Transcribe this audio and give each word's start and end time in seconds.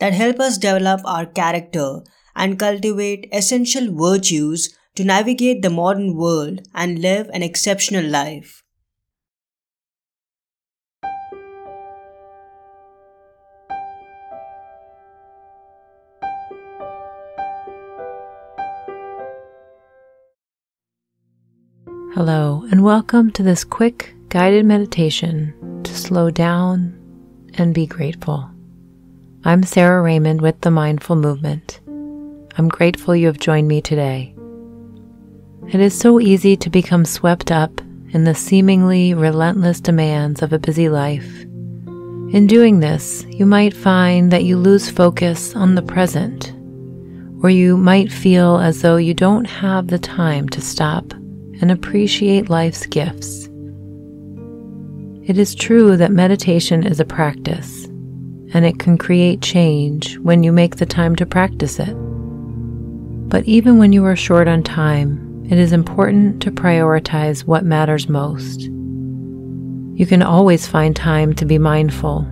that 0.00 0.14
help 0.14 0.40
us 0.40 0.58
develop 0.58 1.00
our 1.04 1.26
character 1.26 2.00
and 2.34 2.58
cultivate 2.58 3.28
essential 3.32 3.94
virtues 3.94 4.74
to 4.96 5.04
navigate 5.04 5.62
the 5.62 5.70
modern 5.70 6.16
world 6.16 6.60
and 6.74 6.98
live 6.98 7.28
an 7.32 7.42
exceptional 7.42 8.04
life. 8.04 8.62
Hello, 22.14 22.64
and 22.70 22.82
welcome 22.82 23.30
to 23.32 23.42
this 23.42 23.64
quick 23.64 24.14
guided 24.28 24.66
meditation 24.66 25.54
to 25.84 25.94
slow 25.94 26.30
down 26.30 26.96
and 27.54 27.72
be 27.72 27.86
grateful. 27.86 28.50
I'm 29.42 29.62
Sarah 29.62 30.02
Raymond 30.02 30.42
with 30.42 30.60
the 30.60 30.70
Mindful 30.70 31.16
Movement. 31.16 31.80
I'm 32.58 32.68
grateful 32.68 33.16
you 33.16 33.26
have 33.26 33.38
joined 33.38 33.68
me 33.68 33.80
today. 33.80 34.34
It 35.72 35.80
is 35.80 35.98
so 35.98 36.20
easy 36.20 36.58
to 36.58 36.68
become 36.68 37.06
swept 37.06 37.50
up 37.50 37.80
in 38.10 38.24
the 38.24 38.34
seemingly 38.34 39.14
relentless 39.14 39.80
demands 39.80 40.42
of 40.42 40.52
a 40.52 40.58
busy 40.58 40.90
life. 40.90 41.40
In 42.34 42.46
doing 42.46 42.80
this, 42.80 43.24
you 43.30 43.46
might 43.46 43.72
find 43.72 44.30
that 44.30 44.44
you 44.44 44.58
lose 44.58 44.90
focus 44.90 45.56
on 45.56 45.74
the 45.74 45.80
present, 45.80 46.52
or 47.42 47.48
you 47.48 47.78
might 47.78 48.12
feel 48.12 48.58
as 48.58 48.82
though 48.82 48.96
you 48.98 49.14
don't 49.14 49.46
have 49.46 49.86
the 49.86 49.98
time 49.98 50.50
to 50.50 50.60
stop 50.60 51.14
and 51.14 51.70
appreciate 51.70 52.50
life's 52.50 52.84
gifts. 52.84 53.46
It 55.24 55.38
is 55.38 55.54
true 55.54 55.96
that 55.96 56.12
meditation 56.12 56.86
is 56.86 57.00
a 57.00 57.06
practice 57.06 57.89
and 58.52 58.64
it 58.64 58.78
can 58.78 58.98
create 58.98 59.42
change 59.42 60.18
when 60.18 60.42
you 60.42 60.52
make 60.52 60.76
the 60.76 60.86
time 60.86 61.14
to 61.16 61.26
practice 61.26 61.78
it. 61.78 61.94
But 63.28 63.44
even 63.44 63.78
when 63.78 63.92
you 63.92 64.04
are 64.06 64.16
short 64.16 64.48
on 64.48 64.62
time, 64.62 65.46
it 65.48 65.58
is 65.58 65.72
important 65.72 66.42
to 66.42 66.50
prioritize 66.50 67.44
what 67.44 67.64
matters 67.64 68.08
most. 68.08 68.62
You 68.62 70.06
can 70.06 70.22
always 70.22 70.66
find 70.66 70.96
time 70.96 71.34
to 71.34 71.44
be 71.44 71.58
mindful, 71.58 72.26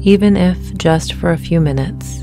even 0.00 0.36
if 0.36 0.74
just 0.74 1.14
for 1.14 1.32
a 1.32 1.38
few 1.38 1.60
minutes. 1.60 2.20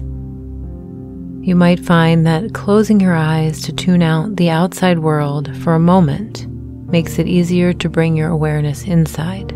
You 1.45 1.55
might 1.55 1.79
find 1.79 2.25
that 2.27 2.53
closing 2.53 2.99
your 2.99 3.15
eyes 3.15 3.63
to 3.63 3.73
tune 3.73 4.03
out 4.03 4.35
the 4.35 4.49
outside 4.49 4.99
world 4.99 5.55
for 5.57 5.73
a 5.73 5.79
moment 5.79 6.47
makes 6.91 7.17
it 7.17 7.27
easier 7.27 7.73
to 7.73 7.89
bring 7.89 8.15
your 8.15 8.29
awareness 8.29 8.83
inside. 8.83 9.51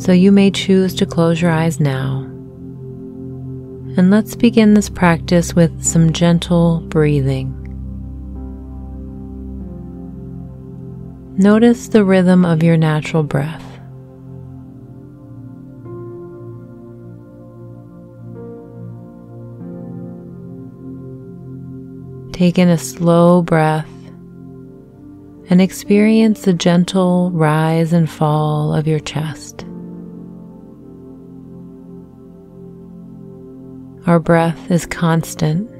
So 0.00 0.12
you 0.12 0.30
may 0.30 0.50
choose 0.50 0.94
to 0.94 1.06
close 1.06 1.42
your 1.42 1.50
eyes 1.50 1.80
now 1.80 2.27
and 3.96 4.10
let's 4.10 4.36
begin 4.36 4.74
this 4.74 4.88
practice 4.88 5.54
with 5.54 5.84
some 5.84 6.12
gentle 6.12 6.80
breathing. 6.80 7.54
Notice 11.36 11.88
the 11.88 12.04
rhythm 12.04 12.44
of 12.44 12.62
your 12.62 12.76
natural 12.76 13.22
breath. 13.22 13.64
Take 22.32 22.58
in 22.58 22.68
a 22.68 22.78
slow 22.78 23.42
breath 23.42 23.88
and 25.50 25.60
experience 25.60 26.42
the 26.42 26.52
gentle 26.52 27.30
rise 27.32 27.92
and 27.92 28.08
fall 28.08 28.74
of 28.74 28.86
your 28.86 29.00
chest. 29.00 29.64
Our 34.08 34.18
breath 34.18 34.70
is 34.70 34.86
constant 34.86 35.70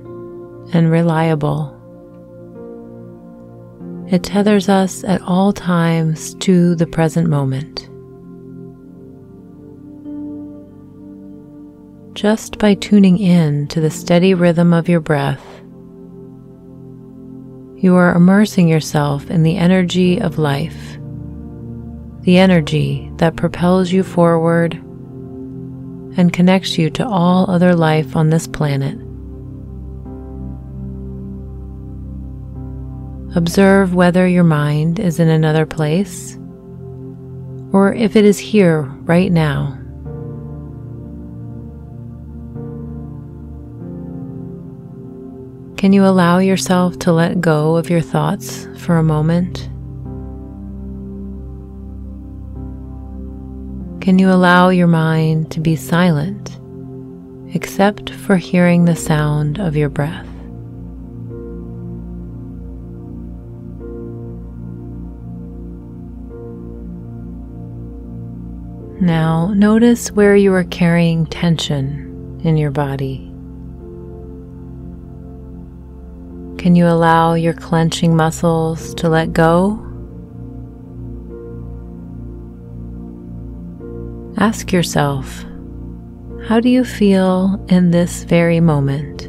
and 0.75 0.91
reliable. 0.91 1.75
It 4.11 4.22
tethers 4.22 4.69
us 4.69 5.03
at 5.03 5.22
all 5.22 5.55
times 5.55 6.34
to 6.41 6.75
the 6.75 6.87
present 6.87 7.31
moment. 7.31 7.88
Just 12.15 12.59
by 12.59 12.75
tuning 12.75 13.17
in 13.17 13.67
to 13.69 13.81
the 13.81 13.91
steady 13.91 14.34
rhythm 14.34 14.75
of 14.75 14.91
your 14.91 15.00
breath, 15.00 15.43
you 17.83 17.94
are 17.94 18.15
immersing 18.15 18.69
yourself 18.69 19.31
in 19.31 19.43
the 19.43 19.56
energy 19.56 20.21
of 20.21 20.37
life, 20.38 20.99
the 22.25 22.37
energy 22.37 23.11
that 23.17 23.37
propels 23.37 23.91
you 23.91 24.03
forward 24.03 24.78
and 26.19 26.33
connects 26.33 26.77
you 26.77 26.91
to 26.91 27.06
all 27.06 27.49
other 27.49 27.75
life 27.75 28.17
on 28.17 28.29
this 28.29 28.47
planet. 28.47 28.99
Observe 33.37 33.95
whether 33.95 34.27
your 34.27 34.45
mind 34.45 34.99
is 34.99 35.21
in 35.21 35.29
another 35.29 35.65
place 35.65 36.37
or 37.73 37.95
if 37.95 38.17
it 38.17 38.25
is 38.25 38.39
here 38.39 38.83
right 39.05 39.31
now. 39.31 39.75
Can 45.77 45.93
you 45.93 46.05
allow 46.05 46.39
yourself 46.39 46.99
to 47.00 47.12
let 47.12 47.41
go 47.41 47.77
of 47.77 47.89
your 47.89 48.00
thoughts 48.00 48.67
for 48.79 48.97
a 48.97 49.05
moment? 49.05 49.71
Can 54.09 54.19
you 54.19 54.31
allow 54.31 54.71
your 54.71 54.87
mind 54.87 55.51
to 55.51 55.61
be 55.61 55.77
silent 55.77 56.59
except 57.55 58.09
for 58.09 58.39
hearing 58.39 58.87
the 58.87 58.97
sound 58.97 59.61
of 59.61 59.77
your 59.77 59.91
breath? 59.91 60.27
Now, 68.99 69.53
notice 69.55 70.11
where 70.13 70.35
you 70.35 70.55
are 70.55 70.65
carrying 70.65 71.27
tension 71.27 72.41
in 72.43 72.57
your 72.57 72.71
body. 72.71 73.27
Can 76.57 76.75
you 76.75 76.87
allow 76.87 77.35
your 77.35 77.53
clenching 77.53 78.17
muscles 78.17 78.95
to 78.95 79.11
let 79.11 79.35
go 79.35 79.85
Ask 84.41 84.72
yourself, 84.72 85.44
how 86.47 86.60
do 86.60 86.69
you 86.69 86.84
feel 86.84 87.60
in 87.69 87.91
this 87.91 88.22
very 88.22 88.60
moment? 88.60 89.22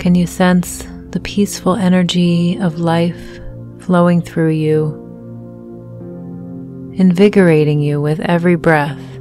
Can 0.00 0.16
you 0.16 0.26
sense 0.26 0.82
the 1.10 1.20
peaceful 1.22 1.76
energy 1.76 2.58
of 2.58 2.80
life 2.80 3.38
flowing 3.78 4.20
through 4.20 4.50
you, 4.50 4.94
invigorating 6.94 7.80
you 7.80 8.00
with 8.00 8.18
every 8.18 8.56
breath? 8.56 9.17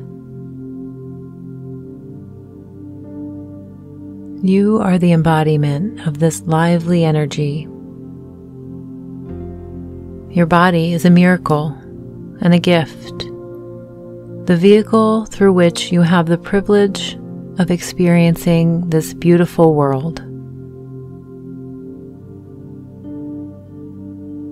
You 4.43 4.77
are 4.77 4.99
the 4.99 5.13
embodiment 5.13 6.05
of 6.05 6.19
this 6.19 6.43
lively 6.43 7.03
energy. 7.03 7.67
Your 10.29 10.45
body 10.45 10.93
is 10.93 11.05
a 11.05 11.09
miracle 11.09 11.69
and 12.41 12.53
a 12.53 12.59
gift, 12.59 13.17
the 14.45 14.55
vehicle 14.55 15.25
through 15.25 15.53
which 15.53 15.91
you 15.91 16.03
have 16.03 16.27
the 16.27 16.37
privilege 16.37 17.17
of 17.57 17.71
experiencing 17.71 18.87
this 18.91 19.15
beautiful 19.15 19.73
world. 19.73 20.17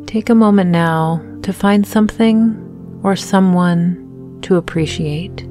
Take 0.08 0.32
a 0.32 0.36
moment 0.36 0.72
now 0.72 1.24
to 1.44 1.54
find 1.54 1.86
something 1.86 3.00
or 3.04 3.16
someone 3.16 4.40
to 4.42 4.56
appreciate. 4.56 5.48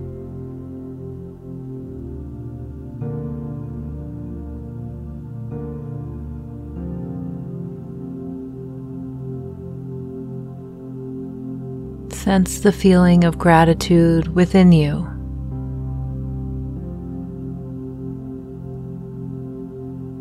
Sense 12.25 12.61
the 12.61 12.73
feeling 12.73 13.23
of 13.25 13.37
gratitude 13.37 14.29
within 14.29 14.73
you. 14.73 15.05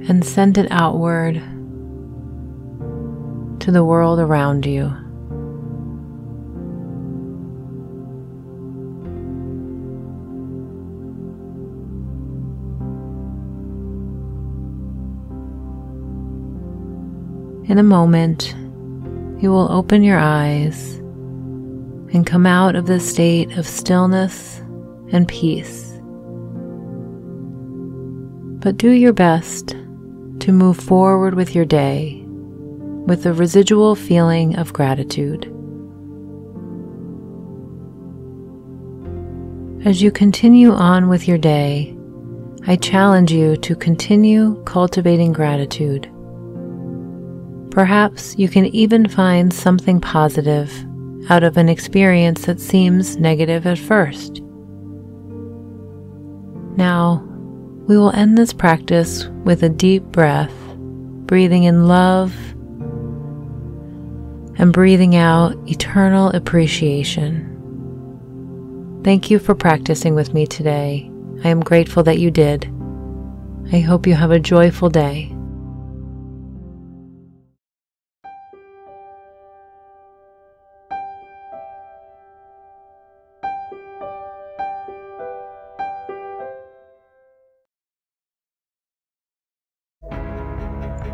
And 0.10 0.22
send 0.26 0.58
it 0.58 0.68
outward 0.70 1.36
to 3.62 3.72
the 3.72 3.86
world 3.86 4.20
around 4.20 4.66
you. 4.66 4.88
In 17.72 17.78
a 17.78 17.84
moment, 17.84 18.54
you 19.42 19.52
will 19.52 19.72
open 19.72 20.04
your 20.04 20.20
eyes 20.20 20.93
and 22.14 22.26
come 22.28 22.46
out 22.46 22.76
of 22.76 22.86
this 22.86 23.10
state 23.10 23.58
of 23.58 23.68
stillness 23.68 24.60
and 25.12 25.28
peace. 25.28 26.00
But 28.62 28.78
do 28.78 28.92
your 28.92 29.14
best 29.14 29.70
to 30.40 30.52
move 30.52 30.78
forward 30.78 31.34
with 31.34 31.54
your 31.54 31.66
day 31.66 32.24
with 32.26 33.26
a 33.26 33.34
residual 33.34 33.96
feeling 33.96 34.56
of 34.56 34.72
gratitude. 34.72 35.50
As 39.86 40.02
you 40.02 40.12
continue 40.12 40.72
on 40.72 41.10
with 41.10 41.28
your 41.28 41.38
day, 41.38 41.98
I 42.66 42.78
challenge 42.78 43.34
you 43.34 43.58
to 43.58 43.76
continue 43.76 44.64
cultivating 44.64 45.34
gratitude. 45.34 46.10
Perhaps 47.72 48.38
you 48.38 48.48
can 48.48 48.68
even 48.68 49.10
find 49.10 49.54
something 49.54 50.00
positive 50.00 50.72
out 51.30 51.44
of 51.44 51.58
an 51.58 51.70
experience 51.70 52.46
that 52.46 52.60
seems 52.60 53.18
negative 53.18 53.66
at 53.66 53.78
first. 53.78 54.42
Now, 56.76 57.24
we 57.88 57.98
will 57.98 58.12
end 58.12 58.38
this 58.38 58.54
practice 58.54 59.26
with 59.44 59.64
a 59.64 59.70
deep 59.70 60.04
breath, 60.04 60.54
breathing 61.26 61.64
in 61.64 61.88
love 61.88 62.34
and 64.58 64.72
breathing 64.72 65.16
out 65.16 65.56
eternal 65.68 66.30
appreciation. 66.30 67.50
Thank 69.04 69.30
you 69.30 69.40
for 69.40 69.56
practicing 69.56 70.16
with 70.16 70.34
me 70.34 70.46
today. 70.48 71.10
I 71.44 71.50
am 71.50 71.60
grateful 71.60 72.04
that 72.04 72.20
you 72.20 72.32
did. 72.32 72.72
I 73.74 73.80
hope 73.80 74.08
you 74.08 74.14
have 74.14 74.32
a 74.32 74.40
joyful 74.40 74.90
day. 74.90 75.33